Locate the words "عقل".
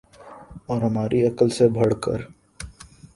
1.27-1.49